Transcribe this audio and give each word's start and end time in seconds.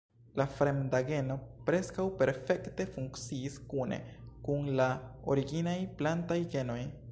La 0.41 0.45
fremda 0.51 1.01
geno 1.09 1.35
preskaŭ 1.67 2.05
perfekte 2.21 2.87
funkciis 2.97 3.59
kune 3.75 4.01
kun 4.49 4.75
la 4.83 4.91
originaj 5.35 5.79
plantaj 6.01 6.43
genoj. 6.57 6.83